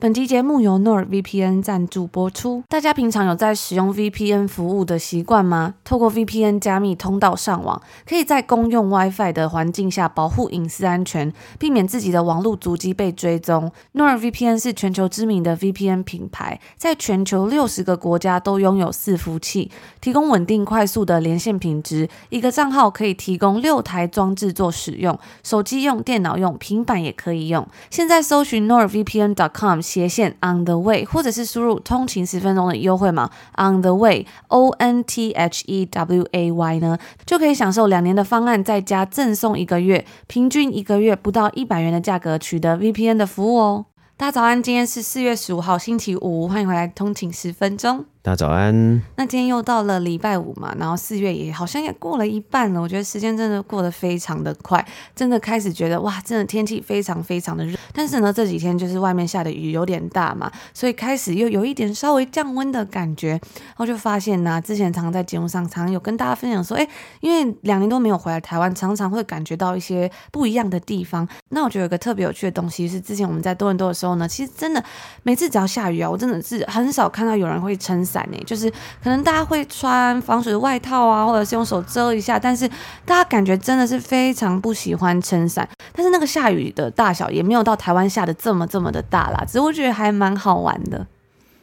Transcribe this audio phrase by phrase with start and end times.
[0.00, 2.64] 本期节目由 NordVPN 赞助播出。
[2.70, 5.74] 大家平常有在使用 VPN 服务的习惯吗？
[5.84, 13.70] 透过 VPN 加密通道上网，可以在公用 WiFi 的环境下保护隐私安全，避免自己的网络足迹被追踪。
[13.92, 22.08] NordVPN 是全球知名的 VPN 品牌，在全球六十个国家都拥有伺服器，提供稳定快速的连线品质。
[22.30, 27.68] 一个账号可以提供六台装置做使用，手机用、电脑用、平板也可以用。
[27.90, 29.82] 现在搜寻 NordVPN.com。
[29.90, 42.76] 斜线 on the way，或者是输入通勤十分钟的优惠码 on the way O N T H E W A Y 呢，就可以享受两年的方案，再加赠送一个月，平均一个月不到一百元的价格取得
[42.76, 43.86] VPN 的服务哦。
[44.16, 48.04] 大家早安，今天是四月十五号星期五，欢迎回来通勤十分钟。
[48.22, 49.00] 大家早安。
[49.16, 52.78] 那今天又到了礼拜五嘛，然后四月也好像也过了一半了。
[52.78, 57.78] 我觉得时间真的过得非常的快，真的开始觉得哇，真的天气非常非常的热。
[57.94, 63.30] 但是呢，这几天就是外面下的雨有点大嘛，所以开始又有一点稍微降温的感觉。
[63.30, 63.40] 然
[63.76, 66.86] 后就发现呢、之前常常在节目上常常有跟大家分享说，哎，
[67.20, 71.26] 因为两年都没有回来台湾，常常会感觉到一些不一样的地方。
[71.48, 74.84] 那我觉得有个特别有趣的东西是，之前我们在多伦多的时候呢，其实真的
[75.22, 78.72] 每次只要下雨啊，我真的是很少看到有人会撑伞呢，就是。
[79.02, 82.68] 可能大家会穿防水的外套啊，或者是用手遮一下，但是
[83.04, 85.68] 大家感觉真的是非常不喜欢撑伞。
[85.92, 91.06] 但是那个下雨的大小也没有到台湾下的这么这么的大啦，只是我觉得还蛮好玩的。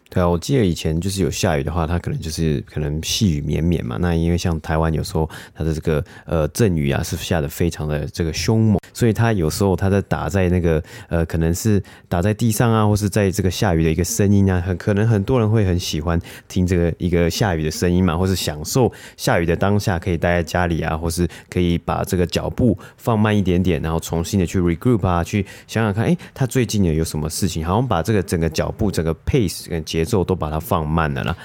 [0.09, 3.97] 对啊，我记得以前就是有下雨的话，它可能就是可能细雨绵绵嘛。
[3.99, 31.35] 那因为像台湾有时候它的这个呃阵雨啊是下的非常的这个凶猛，所以它有时候它在打在那个呃可能是打在地上啊，或是在这个下雨的一个声音啊，很可能很多人会很喜欢听这个一个下雨的声音嘛，或是享受下雨的当下，可以待在家里啊，或是可以把这个脚步放慢一点点，然后重新的去 regroup 啊，去想想看，哎，他最近有有什么事情，好像把这个整个脚步整个 pace 跟节奏都把它放慢了啦。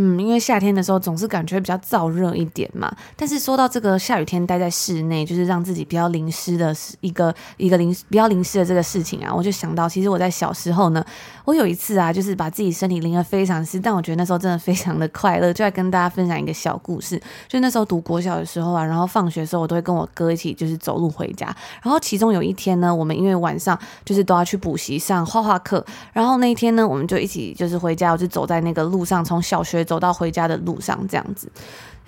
[0.00, 2.88] 嗯，因为夏天的时候总是感觉比较燥热一点嘛。
[3.16, 11.04] 但是说到这个下雨天待在室内，就是让自己比较淋湿的一个一个淋比较淋湿的这个事情啊，我就想到，其实我在小时候呢，
[11.44, 17.20] 我有一次啊，就是把自己身体淋得非常湿，但我觉得那时候真的非常的快乐，就来跟大家分享一个小故事。
[17.48, 21.46] 就那时候读国小的时候啊，然后放学的时候，我都会跟我哥一起就是走路回家。
[21.82, 29.84] 然后其中有一天呢，我们因为晚上就是都要去补习上画画课，然后那一天呢，我们就一起就是回家，我就走在那个路上，从小学。
[29.88, 31.50] 走到回家的路上，这样子。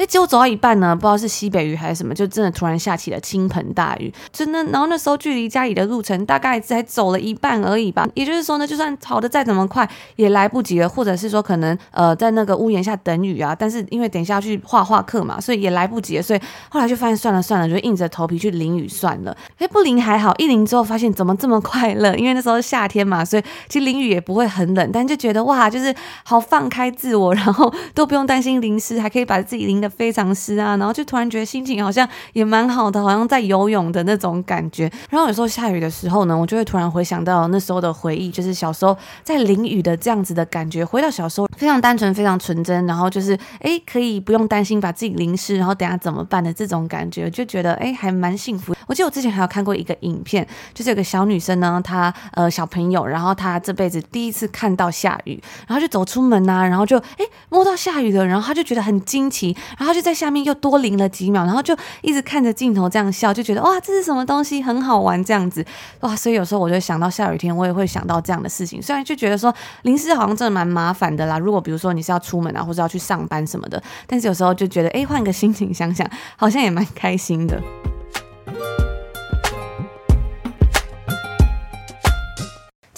[0.00, 4.10] 哎，结果走到一半呢，不知道是西北雨还是什么，就真的突然下起了倾盆大雨。
[4.32, 8.08] 真的，然后那时候距离家里的路程大概才走了一半而已吧。
[8.14, 10.88] 也就是说呢，就算跑得再怎么快，也来不及了。
[10.88, 16.22] 或者是说，可能呃在那个屋檐下等雨啊，但是因为等一下要去画画课嘛，所以也来不及了。
[16.22, 16.40] 所以
[16.70, 19.36] 后来就发现算了算了，就硬着头皮去淋雨算了。
[19.58, 22.14] 哎，不淋还好，一淋之后发现怎么这么快乐？
[22.16, 25.94] 因为那时候夏天嘛，所以其实淋雨也不会很冷，但就觉得哇，就是
[26.24, 29.89] 好放开自我，然后都不用担心淋湿，还可以把自己淋得。
[29.90, 34.90] 非常湿啊，然后就突然觉得心情好像也蛮好的，好像在游泳的那种感觉。
[35.10, 40.84] 然后有时候下雨的时候呢，我就会突然回想到那时候的回忆，就是小时候在淋雨的这样子的感觉。
[40.84, 48.74] 回到小时候，非常单纯，非常纯真，然后就是哎，可以不用担心把自己淋湿，然后等下怎么办的这种感觉，就觉得哎，还蛮幸福。
[48.90, 59.56] 我记得我之前还有看过一个影片，就是有个小女生呢，她呃小朋友，然后她这辈子第一次看到下雨，然后就走出门啊，然后就诶摸到下雨了，然后她就觉得很惊奇。
[59.78, 65.64] 然后就在下面又多淋了几秒，然后就一直看着镜头这样笑，就觉得哇，这是什么东西，很好玩这样子
[66.00, 66.16] 哇。
[66.16, 68.82] 所以有时候我就想到下雨天，我也会想到这样的事情。
[68.82, 76.04] 虽然就觉得说淋湿好像真的蛮麻烦的啦，如果比如说你是要出门啊，或者要去上班什么的，但是有时候就觉得哎，换个心情想想，
[76.34, 77.62] 好像也蛮开心的。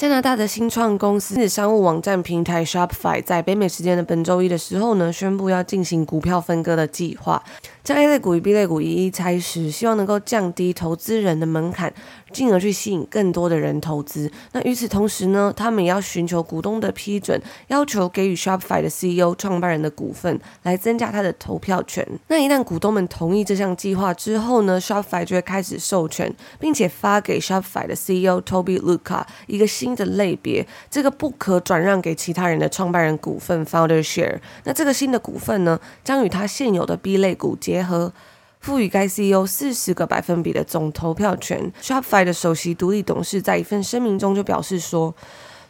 [0.02, 7.40] 加拿大的新创公司商务网站平台 Shopify 在北美时间的本周一的时候呢，宣布要进行股票分割的计划。
[7.84, 11.92] 将 A 类股与 B 类股一一拆实，希望能够降低投资人的门槛，
[12.32, 14.30] 进而去吸引更多的人投资。
[14.52, 22.06] 那与此同时呢，他们也要寻求股东的批准，要求给予 Shopify 的 CEO 创办人的股份，来增加他的投票权。
[22.28, 34.38] 那一旦股东们同意这项计划之后呢，Shopify 就会开始授权，并且发给 Shopify 的 CEO Toby Luca 一个新的类别，这个不可转让给其他人的创办人股份 Founder Share。
[34.64, 38.12] 那这个新的股份呢，将与他现有的 B 类股结结合，
[38.60, 41.72] 赋予该 CEO 四十个百分比的总投票权。
[41.80, 45.14] Shopify 的首席独立董事在一份声明中就表示说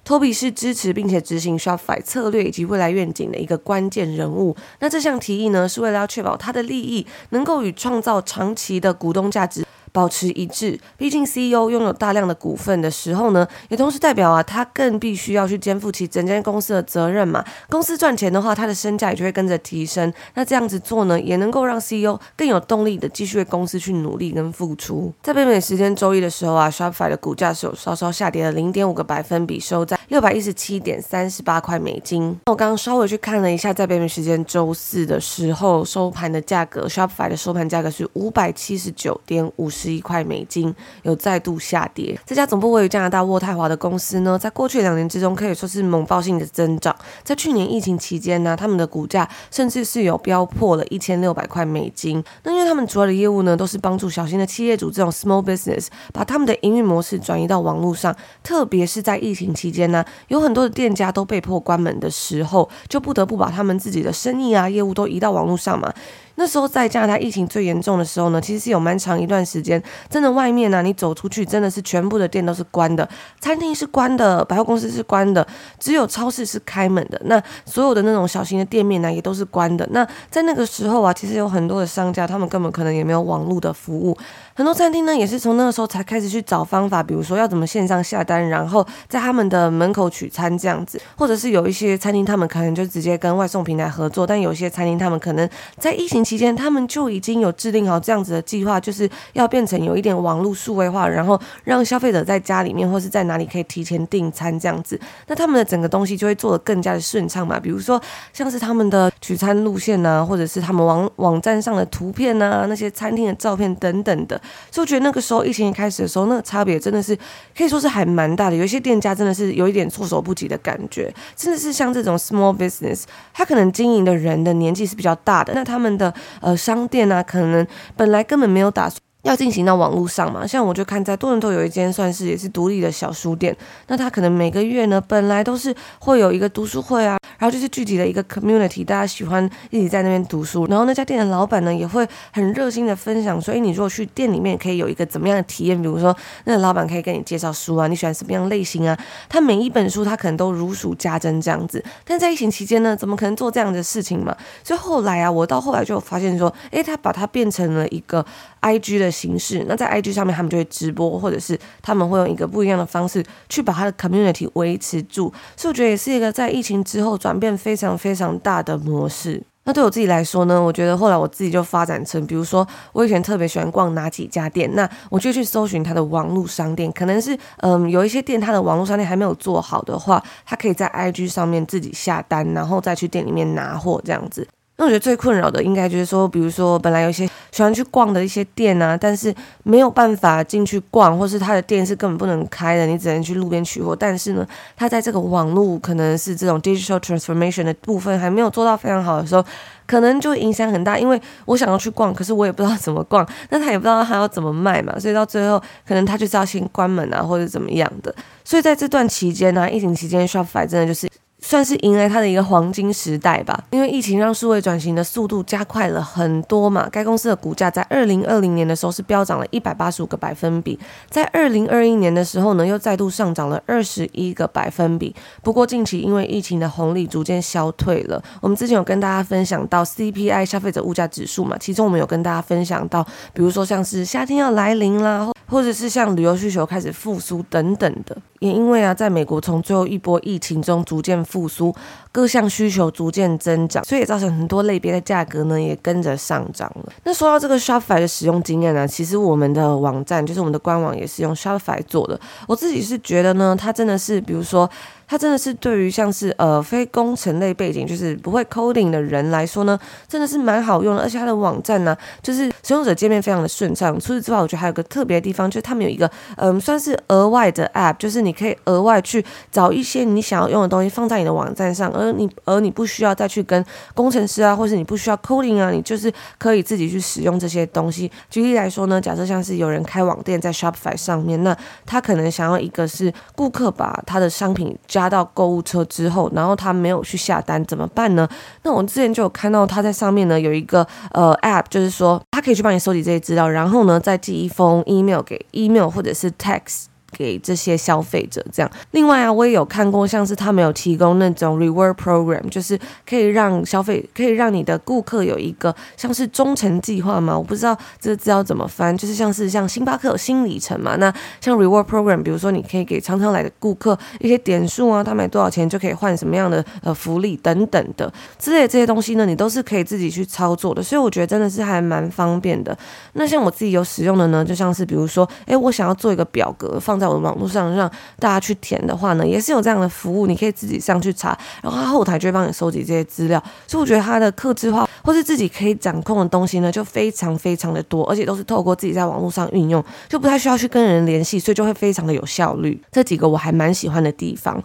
[0.05, 4.57] ，Toby 是支持并且执行 Shopify 策略以及未来愿景的一个关键人物。
[4.81, 17.45] 那这项提议呢，是为了要确保他的利益能够与创造长期的股东价值保持一致，毕竟 CEO 拥有大量的股份的时候呢，也同时代表啊，他更必须要去肩负起整间公司的责任嘛。
[17.69, 20.11] 公司赚钱的话，他的身价也就会跟着提升。
[20.35, 25.13] 那这样子做呢，也能够让 CEO 更有动力的继续为公司去努力跟付出。
[25.23, 32.35] 在北美时间周一的时候啊，Shopify 的股价是有稍稍下跌了零点五个百分比，收在六百一十七点三十八块美金。
[32.47, 39.82] 那我刚刚稍微去看了一下，在北美时间周四的时候收盘的价格，Shopify 的收盘价格是五百七十九点五十。
[39.83, 42.17] 十一块美金，有再度下跌。
[42.25, 46.95] 这家总部位于加拿大渥太华的公司呢，在过去两年之中可以说是猛爆性的增长。
[47.25, 52.23] 在去年疫情期间呢，他们的股价甚至是有飙破了一千六百块美金。
[52.45, 58.15] 那因为他们主要的业务呢，都是帮助小型的企业主这种 small business 把他们的营运模式转移到网络上，
[58.45, 65.93] 特别是在疫情期间呢，有很多的店家都被迫关门的时候，就不得不把他们自己的生意啊业务都移到网络上嘛。
[66.37, 73.09] 那时候在加拿大疫情最严重的时候呢，其实是有蛮长一段时间，真的外面呢、你走出去真的是全部的店都是关的，
[73.41, 75.47] 餐厅是关的，百货公司是关的，
[75.79, 77.21] 只有超市是开门的。
[77.27, 79.87] 那所有的那种小型的店面呢，也都是关的。
[79.91, 84.17] 那在那个时候啊，其实有很多的商家，他们根本可能也没有网络的服务。
[84.55, 107.99] 很多餐厅呢，也是从那个时候才开始去找方法，比如说要怎么线上下单，然后在他们的门口取餐这样子，或者是有一些餐厅，他们可能就直接跟外送平台合作，但有些餐厅他们可能在疫情期间，他们就已经有制定好这样子的计划，就是要变成有一点网络数位化，然后让消费者在家里面或是在哪里可以提前订餐这样子，那他们的整个东西就会做得更加的顺畅嘛，比如说
[108.35, 114.39] 像是他们的取餐路线呐、或者是他们网网站上的图片呐、那些餐厅的照片等等的。
[114.71, 117.17] 所以我觉得那个时候疫情一开始的时候，那个差别真的是
[117.57, 118.57] 可以说是还蛮大的。
[118.57, 127.67] 有一些店家真的是有一点措手不及的感觉，甚至是像这种 small business，他可能经营的人的年纪是比较大的，那他们的呃商店啊，可能
[127.97, 129.01] 本来根本没有打算。
[129.23, 148.99] 要进行到网络上嘛，像我就看在多伦多有一间算是也是独立的小书店，那他可能每个月呢，本来都是会有一个读书会啊，然后就是聚集了一个 community，大家喜欢一起在那边读书，然后那家店的老板呢也会很热心的分享，所以你如果去店里面可以有一个怎么样的体验，比如说那个老板可以跟你介绍书啊，你喜欢什么样类型啊，
[149.29, 154.37] 他每一本书他可能都如数家珍这样子，但在疫情期间呢，怎么可能做这样的事情嘛？
[154.65, 158.25] 所以后来啊，我到后来就发现说，诶，他把它变成了一个
[158.63, 169.43] IG 的形式，那在 IG 上面，他们就会直播，或者是他们会用一个不一样的方式去把他的 community 维持住，所以我觉得也是一个在疫情之后转变非常非常大的模式。
[169.65, 184.47] 那对我自己来说呢，我觉得后来我自己就发展成，比如说我以前特别喜欢逛哪几家店，那我就去搜寻它的网络商店，可能是嗯有一些店它的网络商店还没有做好的话，它可以在 IG 上面自己下单，然后再去店里面拿货这样子。
[184.83, 189.33] 那我觉得最困扰的应该就是说，比如说本来有一些喜欢去逛的一些店啊，但是
[189.63, 193.95] 没有办法进去逛，或是他的店是根本不能开的，你只能去路边取货。
[193.95, 194.45] 但是呢，
[194.77, 199.45] 他在这个网络可能是这种 digital transformation 的部分还没有做到非常好的时候，
[199.87, 200.99] 可能就影响很大。
[200.99, 208.13] 因为我想要去逛，可是我也不知道怎么逛，那他也不知道他要怎么卖嘛，所以到最后可能他就是要先关门啊，或者怎么样的。
[208.43, 211.09] 所以在这段期间呢、疫情期间，Shopify 真的就是。
[211.45, 216.89] 算是迎来它的一个黄金时代吧，因为疫情让数位转型的速度加快了很多嘛。
[216.91, 220.79] 该公司的股价在二零二零年的时候是飙涨了一百八十五个百分比，
[221.11, 225.15] 在二零二一年的时候呢，又再度上涨了二十一个百分比。
[225.43, 238.17] 不过近期因为疫情的红利逐渐消退了，我们之前有跟大家分享到 CPI 消费者物价指数嘛，其中我们有跟大家分享到，比如说像是夏天要来临啦，或者是像旅游需求开始复苏等等的。
[238.43, 241.73] 也因为啊，在美国从最后一波疫情中逐渐复苏，
[242.11, 246.93] 各项需求逐渐增长，所以也造成很多类别的价格呢也跟着上涨了。
[247.05, 252.19] 那说到这个 Shopify 的使用经验呢，其实我们的网站就是我们的官网也是用 Shopify 做的。
[252.49, 254.69] 我自己是觉得呢，它真的是，比如说。
[255.05, 261.03] 它真的是对于像是呃非工程类背景，就是不会 coding 的人来说呢，真的是蛮好用的。
[261.03, 263.93] 而且它的网站呢，就是使用者界面非常的顺畅。
[264.01, 278.11] 除此之外，我觉得还有个特别的地方，就是他们有一个嗯、算是额外的 app，就是你可以额外去找一些你想要用的东西放在你的网站上，而你而你不需要再去跟工程师啊，或是你不需要 coding 啊，你就是可以自己去使用这些东西。
[278.31, 288.29] 举例来说呢，假设像是有人开网店在 Shopify 上面，那他可能想要一个是顾客把他的商品加到购物车之后，然后他没有去下单怎么办呢？
[288.63, 296.92] 那我之前就有看到他在上面呢有一个呃 app，就是说他可以去帮你收集这些资料，然后呢再寄一封 email 给 email 或者是 text。
[297.17, 298.71] 给这些消费者这样。
[298.93, 302.79] 另外啊，我也有看过，像是他们有提供那种 reward program，就是
[303.09, 307.37] 可以让消费，可以让你的顾客有一个像是忠诚计划嘛。
[307.37, 310.97] 我不知道这个字要怎么翻，就是像是像星巴克有新里程嘛。
[310.97, 320.83] 那像 reward program，比如说你可以给常常来的顾客一些点数啊，他买多少钱就可以换什么样的呃福利等等的之类这些东西呢，你都是可以自己去操作的。
[320.83, 322.77] 所以我觉得真的是还蛮方便的。
[323.15, 327.02] 那像我自己有使用的呢，就像是比如说，哎，我想要做一个表格放。
[327.03, 327.91] 在我的网络上让
[328.21, 333.43] 大家去填的话呢，也是有这样的服务，你可以自己上去查，然后他后台就会帮你收集这些资料。
[333.67, 342.81] 所以我觉得它的客制化或是自己可以掌控的东西呢，就非常非常的多，而且都是透过自己在网络上运用，就不太需要去跟人联系，所以就会非常的有效率。
[342.93, 344.63] 这几个我还蛮喜欢的地方。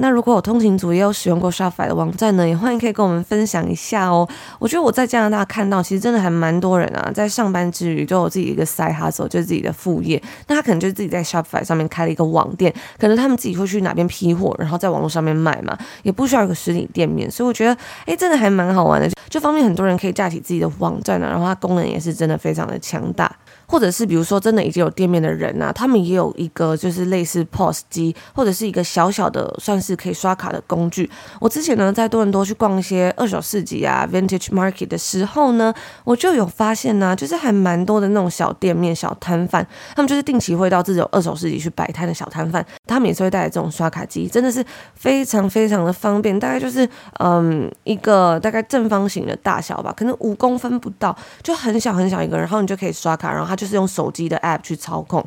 [0.00, 4.28] 那如果有通勤族也有使用过 Shopify 的网站呢，也欢迎可以跟我们分享一下哦。
[4.58, 10.22] 我觉得我在加拿大看到，其实真的还蛮多人啊，在上班之余都有自己一个 side hustle，就是自己的副业。
[10.48, 17.30] 那他可能就是自己在 Shopify 上面开了一个网店，可能他们自己会去哪边批货，然后在网络上面卖嘛，也不需要有个实体店面。
[17.30, 17.76] 所以我觉得，
[18.06, 21.30] 哎，真的还蛮好玩的，就方便很多人可以架起自己的网站呢、啊。
[21.30, 23.30] 然后它功能也是真的非常的强大。
[23.66, 31.10] 或者是比如说真的已经有店面的人啊，他们也有一个就是类似 POS 机，或者是一个小小的算是可以刷卡的工具。
[31.40, 46.38] 我之前呢在多伦多去逛一些二手市集啊 Vintage Market 的时候呢，我就有发现呢、就是还蛮多的那种小店面、小摊贩，他们就是定期会到这种二手市集去摆摊的小摊贩，他们也是会带来这种刷卡机，真的是非常非常的方便。
[46.38, 53.55] 大概就是嗯一个大概正方形的大小吧，可能五公分不到，就很小很小一个，然后你就可以刷卡，然后它。
[53.56, 55.24] 就是用手机的 app 去操控，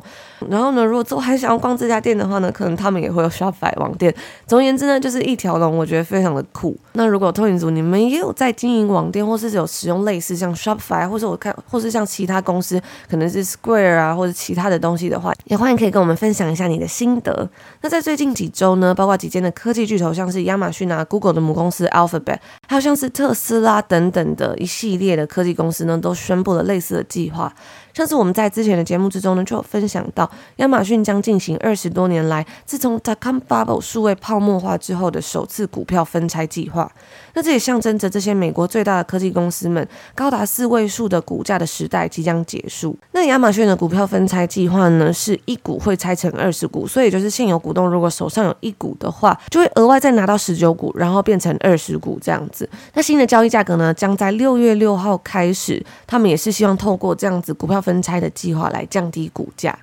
[0.48, 4.14] 然后呢，如果之后还想要逛这家店的话呢，可能他们也会有 Shopify 网店。
[4.46, 6.76] 总而言之呢，就是一条龙，我觉得非常的酷。
[6.92, 17.48] 那如果通影族你们也有在经营网店，或是有使用类似像 Shopify，或是我看，或是像其他公司，可能是 Square 啊，或者其他的东西的话，也欢迎可以跟我们分享一下你的心得。
[17.82, 27.52] 那在最近几周呢，包括几间的科技巨头，像是亚马逊啊、Google 的母公司 Alphabet，还有像是特斯拉等等的一系列的科技公司呢，都宣布了类似的计划。
[27.92, 36.90] 像是我们在之前的节目之中呢，就有分享到，亚马逊将进行二十多年来自从 dot-com bubble 数位泡沫化之后的首次股票分拆计划。
[37.34, 42.96] 那这也象征着这些美国最大的科技公司们高达四位数的股价的时代即将结束。
[43.12, 52.68] 那亚马逊的股票分拆计划呢，是一股会拆成二十股，所以就是现有股东如果手上有一股的话，就会额外再拿到十九股，然后变成二十股这样子。
[52.94, 55.84] 那新的交易价格呢，将在六月六号开始。
[56.06, 59.78] 他们也是希望透过这样子股票分拆的计划来降低股价。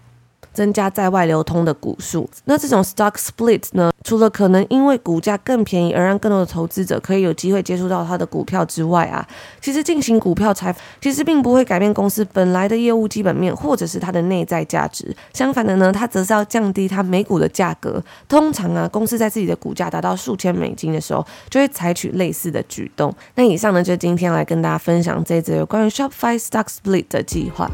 [0.58, 2.28] 增加在外流通的股数。
[2.46, 9.24] 那这种 stock split 呢，除了可能因为股价更便宜而让更多的投资者可以有机会接触到它的股票之外啊，
[9.62, 15.16] 其实进行股票拆，其实并不会改变公司本来的业务基本面或者是它的内在价值。
[15.32, 18.04] 相反的呢，它则是要降低它每股的价格。
[18.28, 23.14] 通常啊，公司在自己的股价达到数千美金的时候，就会采取类似的举动。
[23.36, 27.70] 那以上呢，就今天来跟大家分享这则有关于 Shopify stock split 的计划。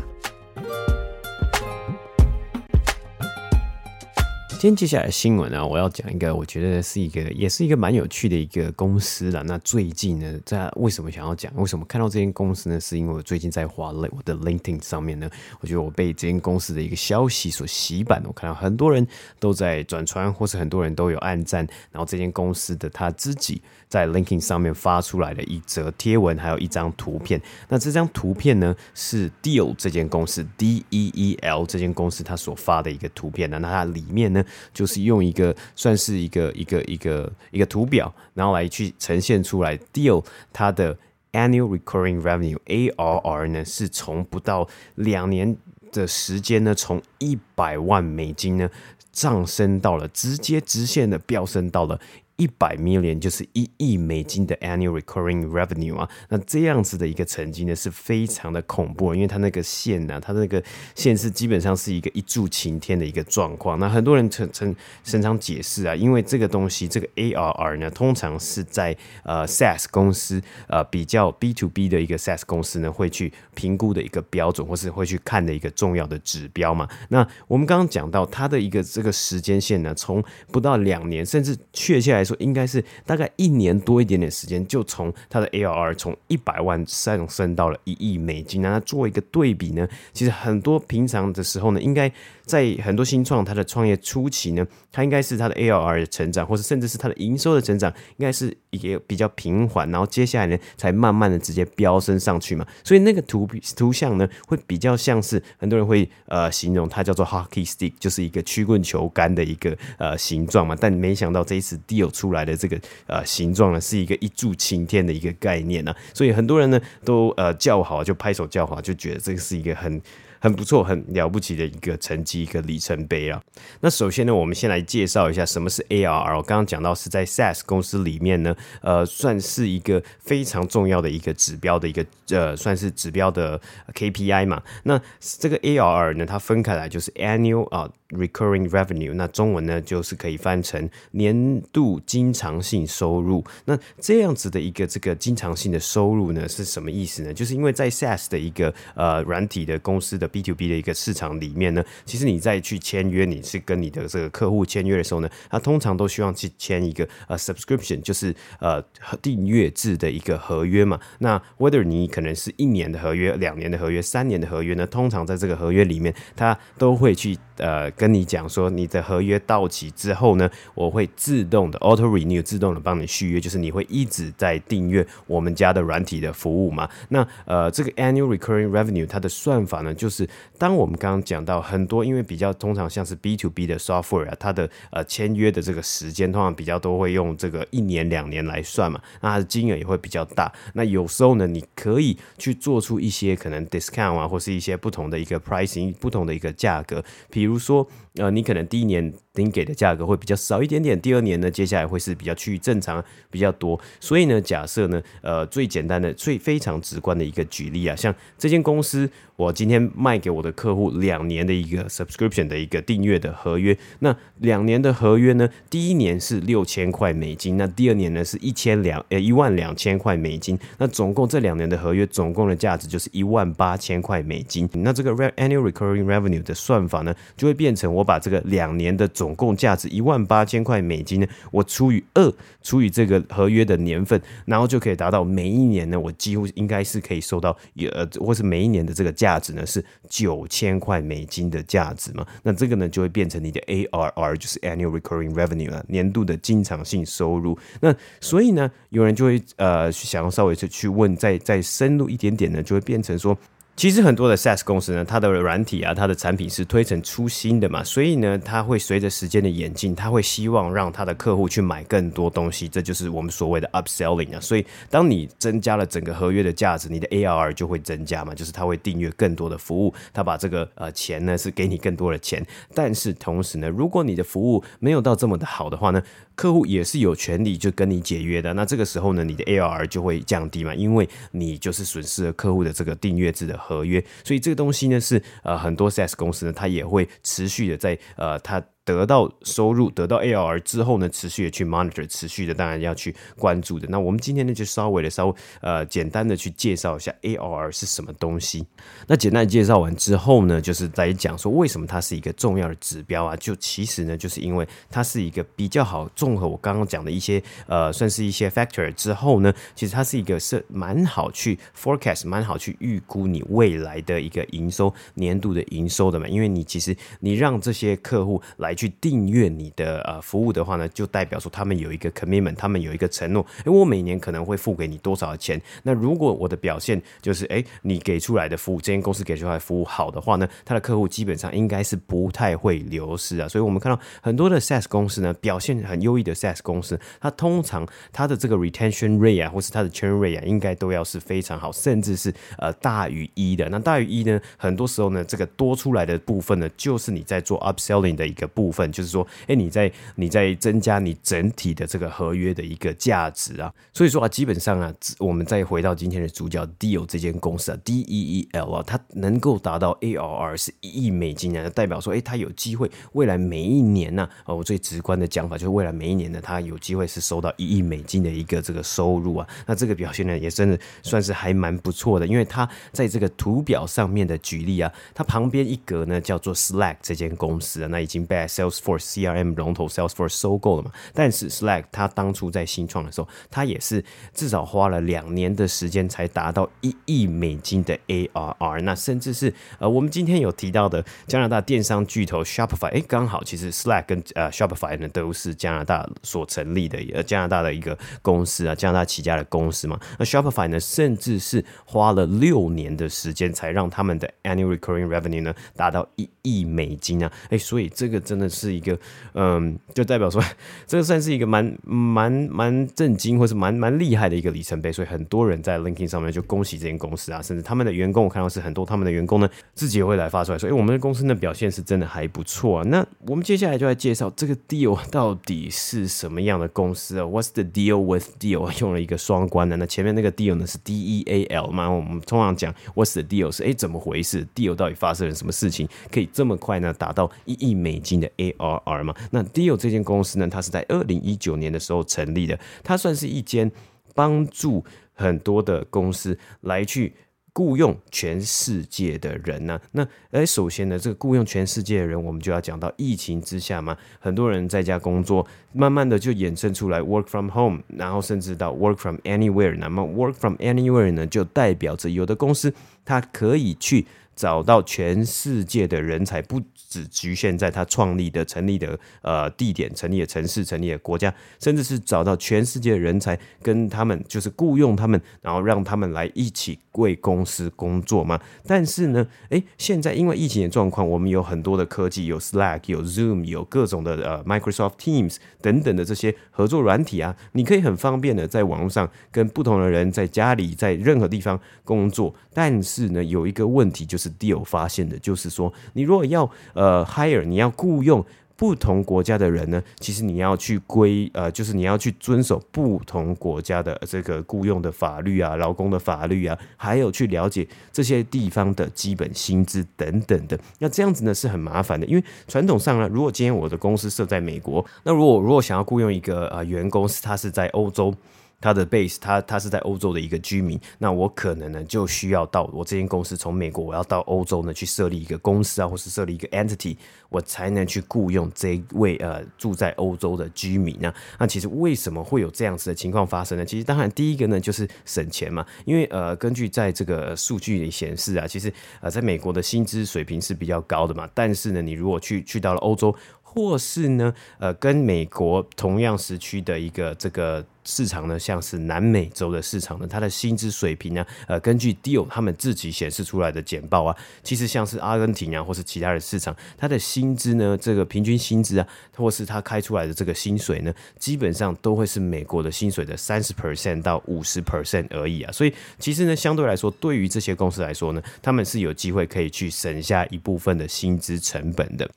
[4.64, 9.44] 今天接下来的新闻呢，我要讲一个，我觉得是一个，也是一个蛮有趣的一个公司啦。
[9.46, 11.52] 那最近呢，在为什么想要讲？
[11.58, 12.80] 为什么看到这间公司呢？
[12.80, 15.30] 是因为我最近在滑我的 LinkedIn 上面呢，
[15.60, 18.24] 我觉得我被这间公司的一个消息所洗版。
[18.26, 19.06] 我看到很多人
[19.38, 27.42] 都在转传，或是很多人都有按赞，然后这间公司的他自己在 LinkedIn 上面发出来的一则贴文，还有一张图片。
[27.68, 33.50] 那这张图片呢，是 Deal 这间公司 D E E L 这间公司他所发的一个图片。
[33.50, 34.42] 那它里面呢，
[34.74, 39.78] 就是用一个算是一个一个一个一个图表，然后来去呈现出来。
[39.94, 40.98] ，Deal 它的
[41.32, 45.56] Annual Recurring Revenue ARR 呢，是从不到两年
[45.92, 48.70] 的时间呢，从一百万美金呢
[49.12, 52.00] 上升到了直接直线的飙升到了。
[52.38, 60.62] 一百 million 就是一亿美金的 annual recurring revenue 啊，那这样子的一个成绩呢是非常的恐怖，因为它那个线呢、啊，它那个
[60.96, 63.78] 线是基本上是一个一柱擎天的一个状况。
[63.80, 76.90] 那很多人曾曾经常解释啊，因为这个东西这个 ARR 呢，通常是在呃 SaaS 公司呃比较 B to B 的一个 SaaS 公司呢会去评估的一个标准，或是会去看的一个重要的指标嘛。
[77.10, 88.62] 那我们刚刚讲到它的一个这个时间线呢，从不到两年，甚至确切来说，应该是大概一年多一点点时间，就从它的 ARR 从一百万上升到了一亿美金。
[88.62, 92.12] 那它做一个对比呢，其实很多平常的时候呢，应该。
[92.46, 102.68] 在很多新创，它的创业初期呢，它应该是它的 ARR 的成长，或者甚至是它的营收的成长，应该是一个比较平缓，然后接下来呢，才慢慢的直接飙升上去嘛。
[102.84, 110.76] 所以那个图图像呢，会比较像是很多人会呃形容它叫做 hockey stick，就是一个曲棍球杆的一个呃形状嘛。
[110.80, 115.96] 但没想到这一次 deal 出来的这个呃形状呢，是一个一柱擎天的一个概念啊。
[116.14, 120.02] 所以很多人呢都呃叫好，就拍手叫好，就觉得这个是一个很。
[120.44, 123.42] 很不错，很了不起的一个成绩，一个里程碑啊。
[123.80, 126.36] 那首先呢，我们先来介绍一下什么是 ARR。
[126.36, 133.62] 我刚刚讲到是在 SaaS 公司里面呢，呃，算是一个非常重要的一个指标的一个呃，算是指标的
[133.94, 134.62] KPI 嘛。
[134.84, 137.90] 那这个 ARR 呢，它分开来就是 Annual 啊。
[138.14, 143.44] Recurring revenue，那中文呢就是可以翻成年度经常性收入。
[143.66, 147.34] 那这样子的一个这个经常性的收入呢是什么意思呢？
[147.34, 158.82] 就是因为在 SaaS 的一个呃软体的公司的 B to B 的一个市场里面呢，其实你在去签约，你是跟你的这个客户签约的时候呢，他通常都希望去签一个呃 subscription，就是呃
[159.22, 161.00] 订阅制的一个合约嘛。
[161.20, 167.84] 那 whether 你可能是一年的合约、两年的合约、三年的合约呢，通常在这个合约里面，他都会去呃。
[167.92, 176.90] 跟你讲说，你的合约到期之后呢，我会自动的 auto renew，自动的帮你续约，就是你会一直在订阅我们家的软体的服务嘛。
[177.10, 180.23] 那呃，这个 annual recurring revenue 它的算法呢，就是
[180.58, 190.52] 当我们刚刚讲到很多，因为比较通常像是 B to B 的 software 啊，它的呃签约的这个时间通常比较都会用这个一年两年来算嘛，那它的金额也会比较大。
[190.74, 197.88] 那有时候呢，你可以去做出一些可能 discount 啊，或是一些不同的一个 pricing，不同的一个价格，比如说。
[198.18, 199.12] 呃，你可能第一年。
[199.36, 203.80] 您给的价格会比较少一点点，第二年呢，接下来会是比较趋于正常，比较多。
[204.00, 224.70] 所以呢，假设呢，呃，最简单的、最非常直观的一个举例啊，像这间公司，我今天卖给我的客户两年的一个 subscription 的一个订阅的合约，那两年的合约呢，第一年是六千块美金，那第二年呢是一千两呃一万两千块美金，那总共这两年的合约总共的价值就是一万八千块美金。
[224.74, 237.58] 那这个 annual recurring revenue 的算法呢，就会变成我把这个两年的总总共价值一万八千块美金呢，我除以二，除以这个合约的年份，然后就可以达到每一年呢，我几乎应该是可以收到，
[237.94, 242.28] 呃，或是每一年的这个价值呢是九千块美金的价值嘛。
[242.44, 247.58] 那这个呢就会变成你的 ARR，就是 Annual Recurring Revenue 了，年度的经常性收入。
[247.80, 253.38] 那所以呢，有人就会呃想要稍微去去问，再再深入一点点呢，就会变成说。
[253.76, 264.40] 其实很多的 SaaS 公司呢，它的软体啊，它的产品是推陈出新的嘛，所以呢，它会随着时间的演进，它会希望让它的客户去买更多东西，这就是我们所谓的 upselling 啊。
[264.40, 272.46] 所以，当你增加了整个合约的价值，你的 ARR 就会增加嘛，就是它会订阅更多的服务，它把这个呃钱呢是给你更多的钱。
[272.76, 276.02] 但是同时呢，如果你的服务没有到这么的好的话呢，
[276.36, 278.54] 客户也是有权利就跟你解约的。
[278.54, 288.64] 那这个时候呢，你的 ARR 就会降低嘛，因为你就是损失了客户的这个订阅制的合约，所以这个东西呢是呃很多 SaaS 公司呢，它也会持续的在呃它。
[288.86, 293.88] 得到收入，得到 ARR 之后呢，持续的去 monitor，持续的当然要去关注的。
[293.90, 298.68] 那我们今天呢，就稍微的稍微呃简单的去介绍一下 ARR 是什么东西。
[299.08, 303.38] 那简单介绍完之后呢，就是来讲说为什么它是一个重要的指标啊？
[303.38, 316.28] 就其实呢，就是因为它是一个比较好综合我刚刚讲的一些呃，算是一些 factor 之后呢，其实它是一个是蛮好去 forecast，蛮好去预估你未来的一个营收年度的营收的嘛。
[316.28, 318.73] 因为你其实你让这些客户来。
[318.74, 325.62] 去订阅你的呃服务的话呢，就代表说他们有一个 commitment，他们有一个承诺，诶，我每年可能会付给你多少钱？
[325.84, 333.48] 那如果我的表现就是诶，你给出来的服务，这间公司给出来的服务好的话呢，他的客户基本上应该是不太会流失啊。
[333.48, 343.68] 所以我们看到很多的 SaaS 公司呢，表现很优异的 SaaS 公司，它通常它的这个 retention rate 啊，或是它的 churn rate 啊，应该都要是非常好，甚至是呃大于一的。
[343.70, 353.74] 那大于一呢，很多时候呢，这个多出来的部分呢，就是你在做 upselling 的一个部部分，就是说，哎，你在你在增加你整体的这个合约的一个价值啊。
[353.92, 369.48] 所以说啊，基本上啊，我们再回到今天的主角 Deal 这间公司啊，D E E L 啊，它能够达到 ARR 是一亿美金啊，代表说，哎，它有机会未来每一年呢，啊，我最直观的讲法就是未来每一年呢，它有机会是收到一亿美金的一个这个收入啊。
[369.68, 380.92] 那这个表现呢，也真的算是还蛮不错的，因为它在这个图表上面的举例啊，它旁边一格呢叫做 Slack 这间公司啊，那已经被 Salesforce CRM 龙头 Salesforce 收购了嘛。
[381.14, 388.82] 但是 Slack 它当初在新创的时候，它也是至少花了两年的时间才达到一亿美金的 ARR。
[388.82, 400.00] 那甚至是呃，我们今天有提到的加拿大电商巨头 Shopify，哎，刚好其实 Slack 跟呃 Shopify 呢都是加拿大所成立的，呃，加拿大的一个公司啊，加拿大起家的公司嘛。
[400.20, 408.98] 那 Shopify 呢，甚至是花了六年的时间才让他们的 Annual Recurring Revenue 呢达到一亿美金啊，哎，所以这个真的是一个，
[409.34, 410.42] 嗯，就代表说，
[410.88, 414.92] 这个算是一个蛮蛮蛮震惊，或是蛮蛮厉害的一个里程碑。
[414.92, 422.84] 所以很多人在 LinkedIn 上面就恭喜这间公司啊，甚至他们的员工，我看到是很多他们的员工呢自己也会来发出来说，哎，我们的公司的表现是真的还不错啊。
[422.88, 428.64] 那我们接下来就来介绍这个 deal 到底是什么样的公司啊？What's the deal with deal？
[428.80, 431.90] 用了一个双关的，那前面那个 Deal 呢是 D E A L 嘛？
[431.90, 435.88] 我们通常讲 What's the deal 是哎怎么回事？deal 到底发生了什么事情？
[436.12, 439.14] 可以这么快呢达到一亿美金的 ARR 嘛？
[439.32, 443.72] 那 Deal 这间公司呢，它是在二零一九年的时候成立的，它算是一间
[444.14, 447.14] 帮助很多的公司来去。
[447.56, 459.78] 雇佣全世界的人呢、那诶，首先呢，这个雇佣全世界的人，我们就要讲到疫情之下嘛，很多人在家工作，慢慢的就衍生出来 work from home，然后甚至到 work from anywhere。
[459.78, 462.74] 那么 work from anywhere 呢，就代表着有的公司
[463.06, 464.08] 它可以去。
[464.36, 478.40] 找到全世界的人才，不只局限在他创立的、成立的呃地点、成立的城市、成立的国家，甚至是找到全世界的人才，跟他们就是雇佣他们，然后让他们来一起为公司工作嘛。
[478.66, 492.34] 但是呢，诶，现在因为疫情的状况，我们有很多的科技，有 Slack、有 Zoom、有各种的呃 Microsoft Teams 等等的这些合作软体啊，你可以很方便的在网络上跟不同的人在家里在任何地方工作。
[492.54, 494.23] 但是呢，有一个问题就是。
[494.24, 498.24] 是 Deel 发现的，就是说，你如果要呃 hire，你要雇佣
[498.56, 510.58] 不同国家的人呢，其实你要去归呃，就是你要去遵守不同国家的这个雇佣的法律啊、劳工的法律啊，还有去了解这些地方的基本薪资等等的。
[510.80, 518.14] 那这样子呢是很麻烦的，因为传统上呢，如果今天我的公司设在美国，那如果如果想要雇佣一个呃员工，是他是在欧洲。
[518.64, 526.96] 他的 base，他他是在欧洲的一个居民，那我可能呢就需要到我这间公司从美国，我要到欧洲呢去设立一个公司啊，或是设立一个 entity，
[527.28, 531.14] 我才能去雇佣这位呃住在欧洲的居民呢。
[531.38, 533.66] 那其实为什么会有这样子的情况发生呢？
[533.66, 538.72] 其实当然第一个呢就是省钱嘛，因为呃根据在这个数据里显示啊，其实
[539.02, 543.14] 呃在美国的薪资水平是比较高的嘛，但是呢你如果去去到了欧洲。
[543.54, 565.52] 或是呢，呃，跟美国同样时区的一个这个市场呢，像是南美洲的市场呢，它的薪资水平呢，呃，根据 Deal 他们自己显示出来的简报啊，其实像是阿根廷啊，或是其他的市场，它的薪资呢，这个平均薪资啊，或是它开出来的这个薪水呢，基本上都会是美国的薪水的三十 percent 到五十 percent 而已啊。
[565.52, 572.10] 所以其实呢，相对来说，对于这些公司来说呢，他们是有机会可以去省下一部分的薪资成本的。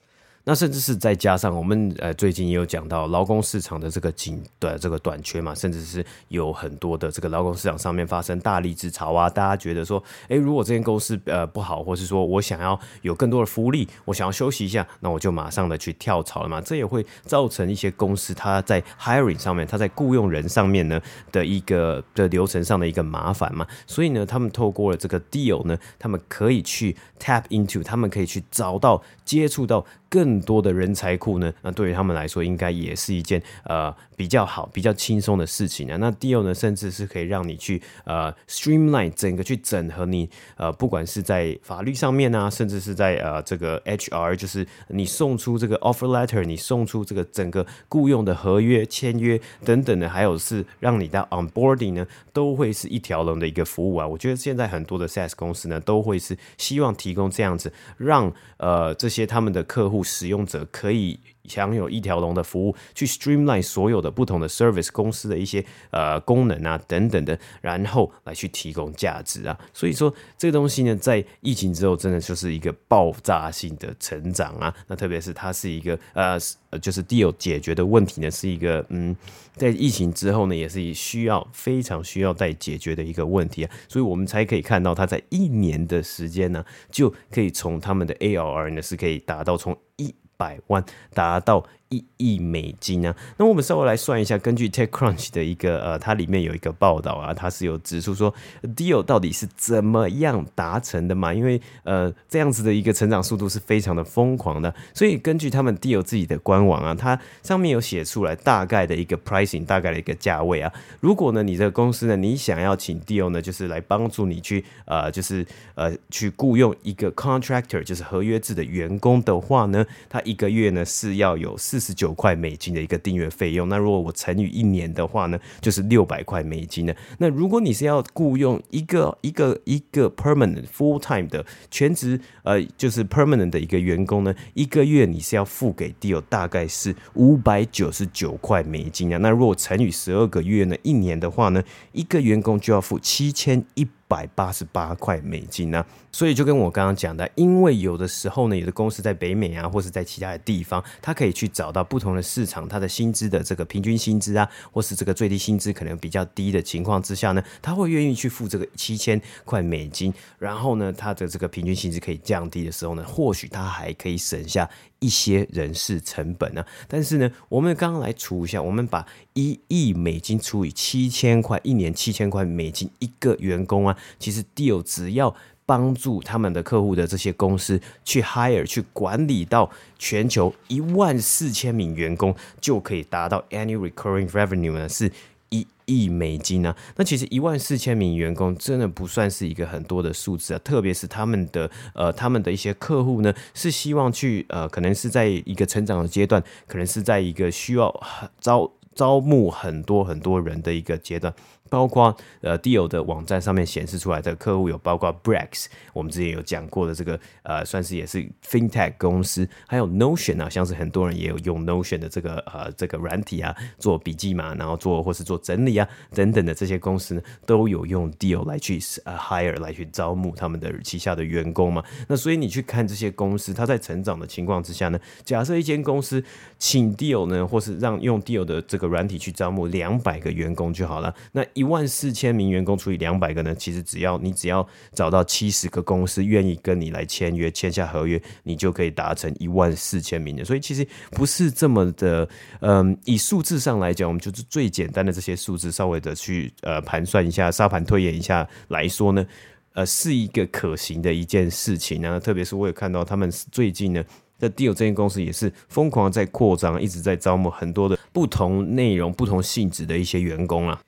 [0.48, 29.84] 那甚至是再加上我们呃最近也有讲到劳工市场的这个紧的这个短缺嘛，甚至是有很多的这个劳工市场上面发生大离职潮啊，大家觉得说，诶，如果这间公司呃不好，或是说我想要有更多的福利，我想要休息一下，那我就马上的去跳槽了嘛，这也会造成一些公司它在 hiring 上面，它在雇佣人上面呢的一个的流程上的一个麻烦嘛，所以呢，他们透过了这个 deal 呢，他们可以去 tap into，他们可以去找到接触到。
[30.16, 35.96] 更多的人才库呢，那对于他们来说，应该也是一件呃比较好、比较轻松的事情啊。
[35.98, 54.06] 那 Deal 呢，甚至是可以让你去呃 streamline 整个去整合你呃，不管是在法律上面啊，甚至是在呃这个 HR，就是你送出这个 offer letter，你送出这个整个雇佣的合约签约等等的，还有是让你到 onboarding 呢，都会是一条龙的一个服务啊。
[54.06, 61.20] 我觉得现在很多的 SaaS 公司呢，都会是希望提供这样子，让呃这些他们的客户使用者可以。
[61.48, 69.58] 享有一条龙的服务，去 streamline 所有的不同的 service 公司的一些呃功能啊等等的，然后来去提供价值啊。
[69.72, 74.74] 所以说这个东西呢，在疫情之后，真的就是一个爆炸性的成长啊。
[74.86, 76.38] 那特别是它是一个呃
[76.80, 79.16] 就是 Deal 解决的问题呢，是一个嗯，
[79.54, 83.70] 在疫情之后呢，也是需要非常需要待解决的一个问题啊。
[83.88, 93.14] 所以我们才可以看到，它在一年的时间呢，就可以从他们的 ARR 呢是可以达到从一百万达到一亿美金啊！
[93.36, 98.34] 那我们稍微来算一下，根据 TechCrunch 的一个呃，它里面有一个报道啊，它是有指出说
[98.74, 101.32] Deal 到底是怎么样达成的嘛？
[101.32, 110.72] 因为呃，这样子的一个成长速度是非常的疯狂的，所以根据他们 Deal 自己的官网啊，它上面有写出来大概的一个 pricing，大概的一个价位啊。
[111.00, 115.46] 如果呢，你这个公司呢，你想要请 Deal 呢，就是来帮助你去呃，就是
[115.76, 126.94] 呃，去雇佣一个 contractor，就是合约制的员工的话呢，他一个月呢是要有四四十九块美金的一个订阅费用，那如果我乘以一年的话呢，就是六百块美金呢。
[127.18, 139.18] 那如果你是要雇佣一个一个一个 permanent full time 的全职，呃，就是 permanent 的一个员工呢，一个月你是要付给 Deal 大概是五百九十九块美金啊。
[139.18, 141.62] 那如果乘以十二个月呢，一年的话呢，
[141.92, 166.66] 一个员工就要付七千一百八十八块美金呢、啊，所以就跟我刚刚讲的，因为有的时候呢，有的公司在北美啊，或是在其他的地方，它可以去找到不同的市场，它的薪资的这个平均薪资啊，或是这个最低薪资可能比较低的情况之下呢，他会愿意去付这个七千块美金，然后呢，他的这个平均薪资可以降低的时候呢，或许他还可以省下一些人事成本呢、啊。
[166.88, 173.96] 但是呢，我们刚刚来除一下，我们把一亿美金除以七千块，一年七千块美金一个员工啊。
[174.18, 185.10] 其实 Deal 只要帮助他们的客户的这些公司去 hire 去管理到全球一万四千名员工，就可以达到 annual recurring revenue 呢是
[185.50, 197.94] 一亿美金呢、那其实一万四千名员工真的不算是一个很多的数字啊，特别是他们的呃他们的一些客户呢是希望去呃可能是在一个成长的阶段，可能是在一个需要
[198.40, 201.32] 招招募很多很多人的一个阶段。
[201.68, 221.82] 包括呃，Deal 的网站上面显示出来的客户有包括 Brex，我们之前有讲过的这个呃，算是也是 FinTech 公司，还有 Notion 啊，像是很多人也有用 Notion 的这个呃这个软体啊，做笔记嘛，然后做或是做整理啊等等的这些公司呢，都有用 Deal 来去呃 hire 来去招募他们的旗下的员工嘛。
[222.06, 226.22] 那所以你去看这些公司，它在成长的情况之下呢，假设一间公司
[226.58, 231.44] 请 Deal 呢，或是让用 Deal 的这个软体去招募两百个员工就好了，那。
[231.56, 240.44] 一万四千名员工除以两百个呢，其实只要你只要找到七十个公司愿意跟你来签约，签下合约，你就可以达成一万四千名的。
[240.44, 242.28] 所以其实不是这么的，
[242.60, 249.26] 嗯，以数字上来讲，我们就是最简单的这些数字，稍微的去呃盘算一下，沙盘推演一下来说呢，
[249.72, 252.20] 呃，是一个可行的一件事情呢。
[252.20, 254.04] 特别是我也看到他们最近呢，
[254.38, 260.78] 在 Deal 这间公司也是疯狂在扩张，一直在招募很多的不同内容、不同性质的一些员工啊。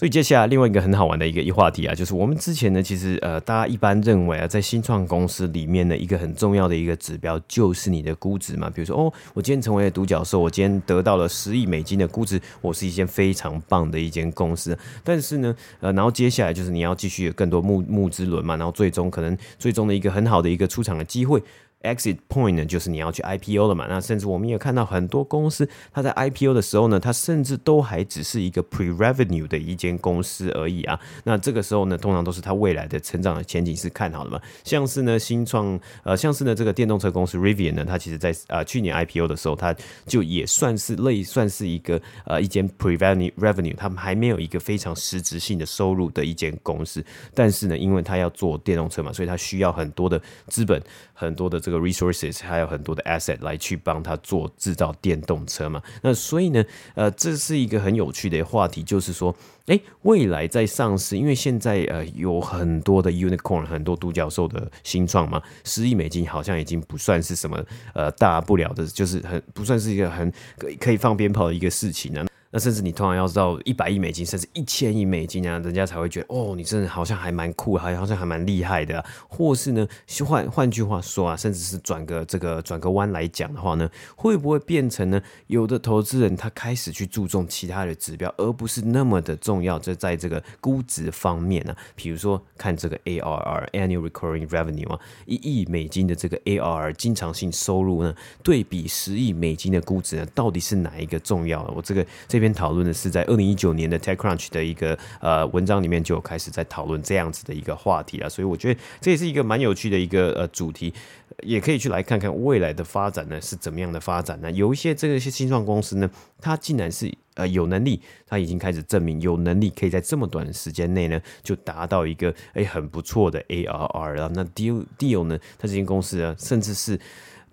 [0.00, 8.70] 所以接下来另外一个很好玩的一个一话题啊，就是我们之前呢，其实呃，大家一般认为啊，在新创公司里面呢，一个很重要的一个指标就是你的估值嘛。
[8.70, 14.74] 比如说哦，我今天成为了独角兽，我今天得到了十亿美金的估值，我是一间非常棒的一间公司。
[15.04, 21.42] 但是呢，呃，然后接下来就是你要继续有更多募募资轮嘛，然后最终可能最终的一个很好的一个出场的机会。
[21.82, 23.86] Exit point 呢，就是你要去 IPO 了嘛。
[23.88, 31.00] 那甚至我们也看到很多公司，它在 IPO 的时候呢，它甚至都还只是一个 pre-revenue 的一间公司而已啊。
[31.24, 34.40] 那这个时候呢，通常都是它未来的成长的前景是看好的嘛。
[34.62, 39.74] 像是呢，新创呃，像是呢这个电动车公司 Rivian 呢，它其实在呃去年 IPO 的时候，它
[40.06, 47.02] 就也算是类算是一个呃一间 pre-revenue，他们还没有一个非常实质性的收入的一间公司。
[47.34, 50.78] 但是呢，因为它要做电动车嘛，所以它需要很多的资本，
[51.14, 55.80] 很多的这这个 resources，还有很多的 asset 来去帮他做制造电动车嘛。
[56.02, 56.64] 那所以呢，
[56.96, 59.32] 呃，这是一个很有趣的话题，就是说，
[59.66, 70.32] 诶，未来在上市，因为现在呃有很多的 unicorn，很多独角兽的新创嘛，十亿美金好像已经不算是什么呃大不了的，就是很不算是一个很
[70.80, 72.26] 可以放鞭炮的一个事情呢。
[72.52, 79.04] 那甚至你通常要到一百亿美金，甚至一千亿美金啊，人家才会觉得哦，你真的好像还蛮酷，还好像还蛮厉害的。
[79.28, 79.86] 或是呢，
[80.26, 85.22] 换换句话说啊，甚至是转个这个转个弯来讲的话呢，会不会变成呢？
[85.46, 91.76] 有的投资人他开始去注重其他的指标，而不是那么的重要，就在这个估值方面呢？
[91.94, 101.62] 比如说看这个 ARR（Annual Recurring Revenue） 啊，一亿美金的这个 ARR 经常性收入呢，对比十亿美金的估值呢，到底是哪一个重要？
[101.76, 102.39] 我这个这。
[102.40, 110.94] 这边讨论的是在二零一九年的 TechCrunch 的一个呃文章里面就开始在讨论这样子的一个话题了，所以我觉得这也是一个蛮有趣的一个呃主题，
[111.42, 114.50] 也可以去来看看未来的发展呢是怎么样的发展呢？
[114.52, 116.08] 有一些这个一些新创公司呢，
[116.40, 124.30] 它竟然是呃有能力，它已经开始证明有能力可以在这么短的时间内呢就达到一个哎很不错的 ARR 了。
[124.32, 126.98] 那 Deal Deal 呢，它这间公司啊，甚至是。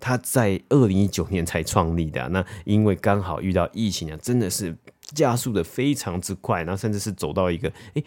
[0.00, 4.76] 他在二零一九年才创立的，那因为刚好遇到疫情啊，真的是。
[5.14, 8.04] 加速的非常之快，然后甚至是走到一个诶，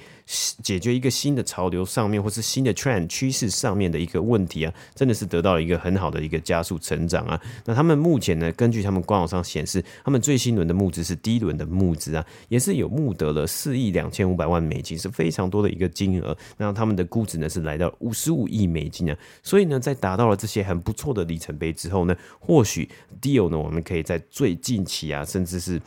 [0.61, 7.41] 解决一个新的潮流上面，或是新的 trend 趋势上面的一个问题啊，真的是得到了一个很好的一个加速成长啊。
[7.65, 16.37] 那他们目前呢，根据他们官网上显示，他们最新轮的募资是第一轮的募资啊，也是有募得了四亿两千五百万美金，是非常多的一个金额。
[16.57, 19.17] 那他们的估值呢是来到五十五亿美金啊。
[19.41, 22.87] 所以呢，在达到了这些很不错的里程碑之后呢，或许
[23.19, 25.81] deal 呢，我们可以在最近期啊，甚至是。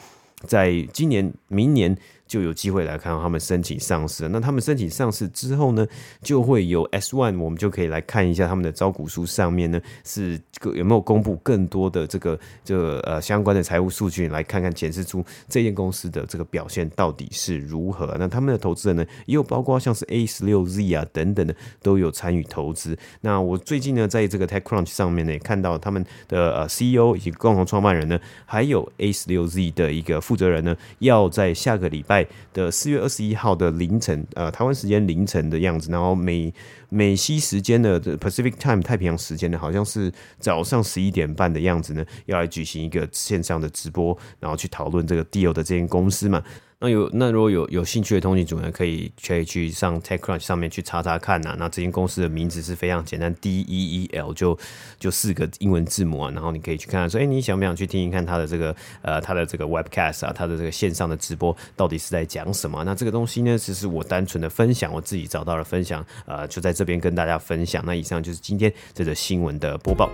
[0.46, 1.96] 在今年、明年。
[2.34, 4.28] 就有机会来看到他们申请上市。
[4.28, 5.86] 那他们申请上市之后呢，
[6.20, 10.36] 就会有 S one，我们就可以来看一下他们的招股书上面呢是
[10.74, 18.12] 有没有公布更多的这个这呃相关的财务数据，来看看显示出这间公司的这个表现到底是如何。
[18.18, 22.98] 那他们的投资人呢，也有包括像是 A 十六 Z 啊等等的都有参与投资。
[23.20, 32.23] 那我最近呢，在这个 TechCrunch 上面呢，也看到他们的呃 CEO 以及共同创办人呢，还有 A 十六 Z 的一个负责人呢，要在下个礼拜。
[32.52, 36.52] 的四月二十一号的凌晨，呃，台湾时间凌晨的样子，然后美
[36.88, 46.42] 美西时间的 Pacific Time 太平洋时间呢，好像是早上十一点半的样子呢，要来举行一个线上的直播，然后去讨论这个 Deal 的这间公司嘛。
[46.84, 51.56] 那有那如果有有兴趣的通勤族呢，可以可以去上 TechCrunch 上面去查查看呐、啊。
[51.58, 54.58] 那这间公司的名字是非常简单，D E E L 就
[54.98, 56.30] 就四个英文字母啊。
[56.30, 62.84] 然后你可以去看看说，哎、你想不想去听一看他的这个呃他的这个 Webcast 啊，他的这个线上的直播到底是在讲什么？
[62.84, 67.82] 那这个东西呢，其实我单纯的分享，我自己找到了分享，呃，就在这边跟大家分享。
[67.86, 70.10] 那以上就是今天这个新闻的播报。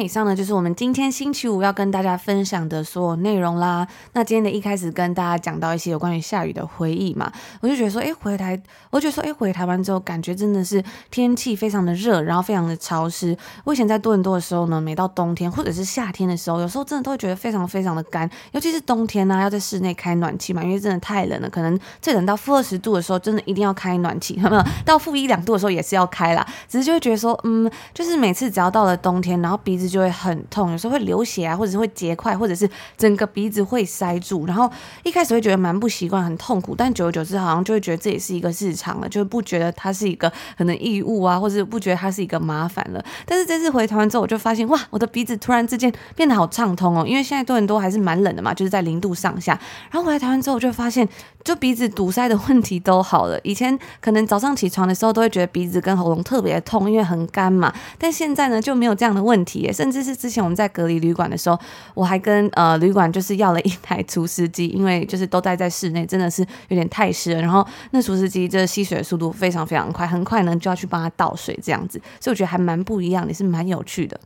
[0.00, 3.86] 以上呢，就是我们今天星期五要跟大家分享的所有内容啦。
[4.14, 8.60] 那今天的一开始跟大家讲到一些有关于下雨的回忆嘛，我就觉得说，哎，回台，
[8.90, 13.36] 我觉得说，哎，回台湾之后，感觉真的是天气非常的热，然后非常的潮湿。
[13.64, 24.64] 我以前在多伦多的时候呢，每到冬天或者是夏天的时候，有时候真的都会觉得非常非常的干，尤其是冬天呢、要在室内开暖气嘛，因为真的太冷了，可能最冷到负二十度的时候，真的一定要开暖气，有没有？
[24.86, 29.89] 到负一两度的时候也是要开啦，只是就会觉得说，嗯，就是每次只要到了冬天，然后鼻子。
[29.90, 34.46] 就会很痛，有时候会流血啊，或者是会结块，或者是整个鼻子会塞住。
[34.46, 34.70] 然后
[35.02, 43.04] 一开始会觉得蛮不习惯，很痛苦，但久而久之好像就会觉得这也是一个日常了，就不觉得它是一个可能异物啊，或者不觉得它是一个麻烦了。
[43.26, 49.58] 但是这次回台湾之后，我就发现哇，我的鼻子突然之间变得好畅通哦，因为现在多伦多还是蛮冷的嘛，就是在零度上下。
[49.90, 51.08] 然后回来台湾之后，我就发现
[51.44, 53.38] 就鼻子堵塞的问题都好了。
[53.42, 57.72] 以前可能早上起床的时候都会觉得鼻子跟喉咙特别痛，因为很干嘛。
[57.98, 59.72] 但现在呢就没有这样的问题耶。
[59.80, 61.58] 甚至是之前我们在隔离旅馆的时候，
[61.94, 67.40] 我还跟呃旅馆就是要了一台除湿机，因为就是都待在室内，真的是有点太湿了。
[67.40, 74.20] 然后那除湿机这吸水的速度非常非常快，很快呢就要去帮他倒水这样子，所以我觉得还蛮不一样，也是蛮有趣的。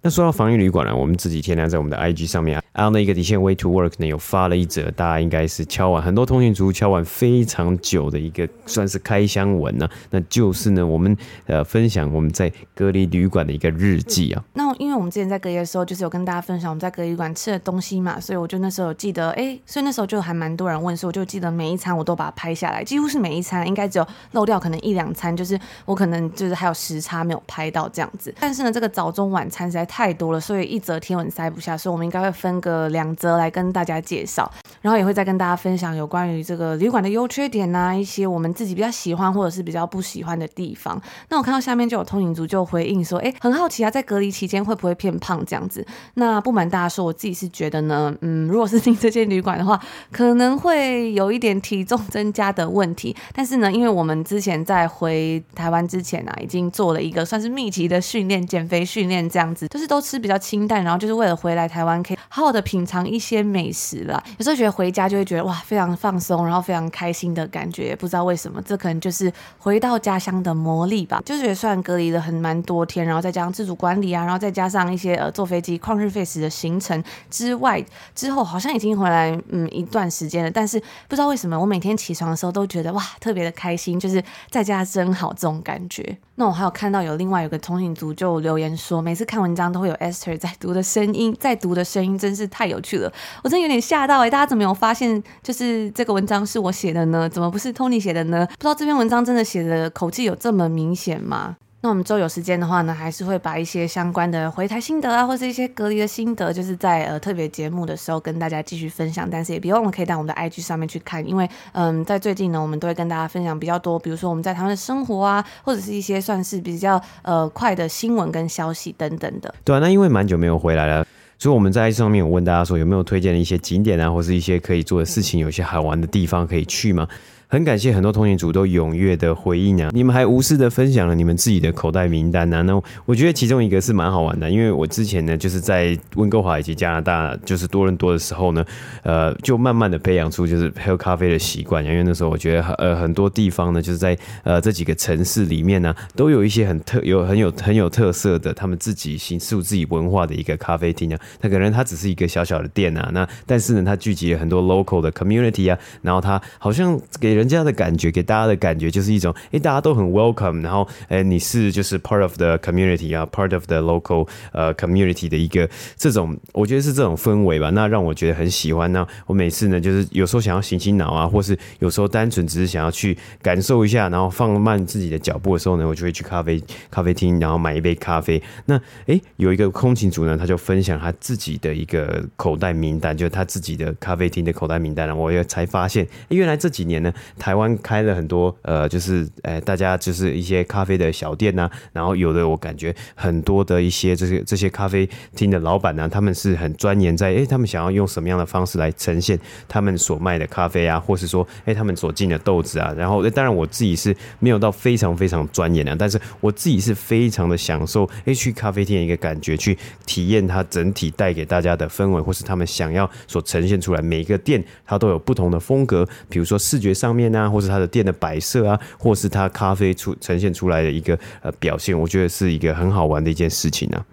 [0.00, 14.44] 那说到防疫旅馆呢，我们这几天呢，在我们的 IG 上面啊，然后那个底线 Way to Work 呢，有发了一则，大家应该是敲完很多通讯族敲完非常久的一个算是开箱文呢、那就是呢，我们呃分享我们在隔离旅馆的一个日记啊。
[14.54, 28.32] 那因为我们之前在隔离的时候，就是有跟大家分享我们在隔离旅馆吃的东西嘛，所以我就那时候记得，哎、所以那时候就还蛮多人问，所以我就记得每一餐我都把它拍下来，几乎是每一餐，应该只有漏掉可能一两餐，就是我可能就是还有时差没有拍到这样子。
[28.38, 34.48] 但是呢，这个早中晚餐实在太多了，所以一则天文塞不下，所以我们应该会分个两则来跟大家介绍。
[34.80, 41.00] 然后也会再跟大家分享有关于这个旅馆的优缺点啊，一些我们自己比较喜欢或者是比较不喜欢的地方。
[41.30, 45.84] 那我看到下面就有通勤族就回应说，哎，很好奇啊，在隔离期间会不会变胖这样子？
[46.14, 49.80] 那不瞒大家说，我自己是觉得呢，嗯，如果是进这间旅馆的话，
[50.12, 53.16] 可能会有一点体重增加的问题。
[53.34, 64.20] 但是呢，因为我们之前在回台湾之前啊，已经做了一个算是密集的训练，减肥训练这样子，就是都吃比较清淡，然后就是为了回来台湾可以好好的品尝一些美食啦。
[64.36, 71.22] 有时候觉得回家就会觉得哇，非常放松，然后非常开心的感觉，不知道为什么，这可能就是回到家乡的魔力吧。
[71.24, 77.80] 就是也算隔离了很蛮多天，然后再加上自主管理啊，然后再加上一些呃坐飞机旷日费时的行程之外，
[78.16, 86.18] 之后好像已经回来嗯一段时间了，但是不知道为什么我每天起床的时候都觉得哇特别的开心，就是在家真好这种感觉。
[86.34, 97.28] 那我还有看到有另外有个通讯族就留言说，每次看文章都会有 Esther 在读的声音， 在读的声音真是太有趣了，我真有点吓到哎、大家怎么有发现，就是这个文章是我写的呢？
[97.28, 98.46] 怎么不是 Tony 写的呢？
[98.46, 101.56] 不知道这篇文章真的写的口气有这么明显吗？
[101.80, 109.28] 那我们之后有时间的话呢，还是会把一些相关的回台心得啊，或是一些隔离的心得，就是在呃特别节目的时候跟大家继续分享。
[109.30, 119.54] 但是也别忘了可以到我们的 IG 上面去看，因为嗯，在最近呢，我们都会跟大家分享比较多，比如说我们在台湾的生活啊，或者是一些算是比较呃快的新闻跟消息等等的。
[119.62, 121.06] 对啊，那因为蛮久没有回来了，
[121.38, 127.06] 所以我们在上面有问大家说有没有推荐的一些景点啊，或是一些可以做的事情，有些好玩的地方可以去吗？
[127.50, 129.88] 很感谢很多通勤族都踊跃的回应啊！
[129.94, 132.60] 你们还无私的分享了你们自己的口袋名单啊。
[132.60, 138.62] 那我觉得其中一个是蛮好玩的，因为我之前呢就是在温哥华以及加拿大，就是多伦多的时候呢，
[139.02, 141.82] 呃，就慢慢的培养出就是喝咖啡的习惯。
[141.82, 151.18] 因为那时候我觉得呃很多地方呢，就是在呃这几个城市里面呢，都有一些很特有很有很有特色的他们自己形塑自己文化的一个咖啡厅啊。
[151.40, 157.37] 那可能它只是一个小小的店啊，那但是呢，它聚集了很多 local 的 community 啊，然后它好像给。
[157.38, 168.92] 人家的感觉给大家的感觉就是一种，哎、大家都很 welcome，然后，哎、你是就是 part of the community 啊，part of the local 呃 community 的一个这种，我觉得是这种氛围吧，那让我觉得很喜欢。
[168.92, 176.60] 那我每次呢，就是有时候想要醒醒脑啊，或是有时候单纯只是想要去感受一下，然后放慢自己的脚步的时候呢，我就会去咖啡
[176.90, 178.42] 咖啡厅，然后买一杯咖啡。
[178.64, 178.76] 那，
[179.06, 185.14] 哎、有一个空勤组呢，他就分享他自己的一个口袋名单，就是他自己的咖啡厅的口袋名单了。
[185.14, 187.12] 我也才发现，原来这几年呢。
[187.38, 209.76] 台湾开了很多呃，就是呃、大家就是一些咖啡的小店呐、啊，然后有的我感觉很多的一些这些这些咖啡厅的老板呢、他们是很钻研在哎、他们想要用什么样的方式来呈现他们所卖的咖啡啊，或是说哎、他们所进的豆子啊，然后当然我自己是没有到非常非常钻研的，但是我自己是非常的享受哎、去咖啡厅的一个感觉，去
[210.06, 217.28] 体验它整体带给大家的氛围，或是他们想要所呈现出来，每一个店它都有不同的风格，比如说视觉上面。
[217.28, 224.06] 啊，或是它的店的摆设啊，或是它咖啡出呈现出来的一个呃表现，我觉得是一个很好玩的一件事情呢、啊。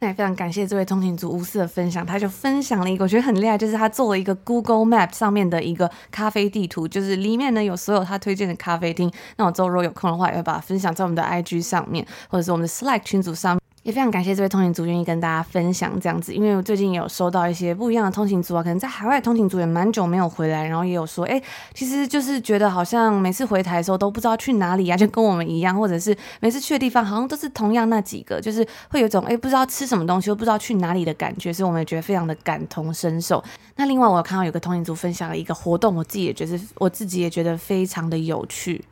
[0.00, 9.10] 那也非常感谢这位通勤族无私的分享，他就分享了一个我觉得很厉害，就是他做了一个 Google Map 上面的一个咖啡地图，就是里面呢有所有他推荐的咖啡厅。
[9.36, 13.59] 那我之后如果有空的话，也会把它分享在我们的 IG 上面，或者是我们的 Slack 群组上面。
[13.90, 21.42] 也非常感谢这位通勤族愿意跟大家分享这样子，因为我最近也有收到一些不一样的通勤族啊，可能在海外通勤族也蛮久没有回来，然后也有说，哎、
[21.74, 33.42] 其实就是觉得好像每次回台的时候都不知道去哪里啊，就跟我们一样，或者是每次去的地方好像都是同样那几个，就是会有种哎、不知道吃什么东西，又不知道去哪里的感觉，所以我们也觉得非常的感同身受。
[33.74, 38.84] 那另外我有看到有个通勤族分享了一个活动，我自己也觉得我自己也觉得非常的有趣。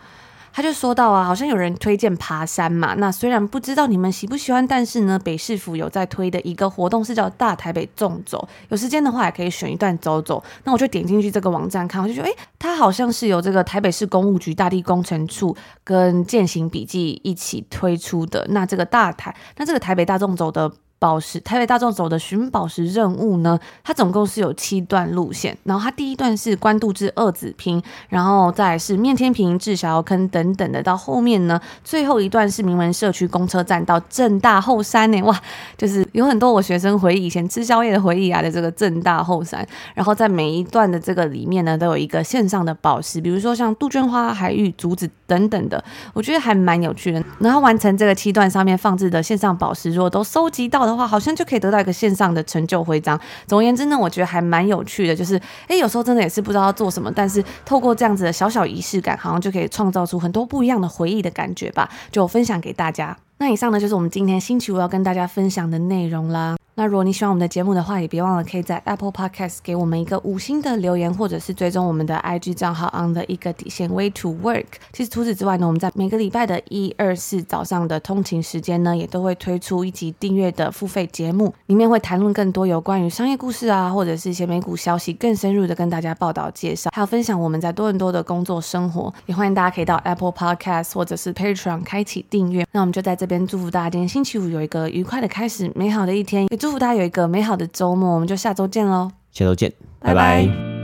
[0.58, 2.92] 他就说到啊，好像有人推荐爬山嘛。
[2.94, 10.42] 那虽然不知道你们喜不喜欢，但是呢，北市府有在推的一个活动是叫大台北纵走，有时间的话也可以选一段走走。
[10.64, 18.44] 那我就点进去这个网站看，我就觉得，诶，它好像是由这个台北市公务局大地工程处跟健行笔记一起推出的。
[18.50, 20.72] 那这个大台，那这个台北大纵走的。
[20.98, 35.40] 宝石台北大众走的寻宝石任务呢，它总共是有七段路线，然后它第一段是官渡至二子坪，然后再是面天平至小窑坑等等的，到后面呢，最后一段是名门社区公车站到正大后山呢，哇，
[35.76, 45.82] 就是有很多我学生回忆以前吃宵夜的回忆啊的这个正大后山，然后在每一段的这个里面呢，都有一个线上的宝石，比如说像杜鹃花、海芋、竹子等等的，
[46.12, 47.22] 我觉得还蛮有趣的。
[47.38, 53.18] 然后完成这个七段上面放置的线上宝石，如果都收集到的话，好像就可以得到一个线上的成就徽章。
[53.46, 55.14] 总而言之呢，我觉得还蛮有趣的。
[55.14, 61.88] 就是，哎，有时候真的也是不知道要做什么，但是透过这样子的小小仪式感，好像就可以创造出很多不一样的回忆的感觉吧。
[62.12, 63.16] 就分享给大家。
[63.38, 66.57] 那以上呢，就是我们今天星期五要跟大家分享的内容啦。
[66.78, 74.66] 那如果你喜欢我们的节目的话，也别忘了可以在 Apple Podcast 给我们一个五星的留言，或者是追踪我们的 IG 账号 on 的一个底线 Way to Work。
[74.92, 89.12] 其实除此之外呢，我们在每个礼拜的一二四早上的通勤时间呢，也都会推出一集订阅的付费节目，里面会谈论更多有关于商业故事啊，或者是一些美股消息，更深入的跟大家报道介绍，还有分享我们在多伦多的工作生活。
[89.26, 92.64] 也欢迎大家可以到 Apple Podcast 或者是 Patreon 开启订阅。
[92.70, 98.12] 那我们就在这边祝福大家今天星期五有一个愉快的开始，美好的一天，也祝福大家有一个美好的周末。
[98.12, 100.44] 我们就下周见喽，下周见，拜拜。
[100.44, 100.77] 拜拜。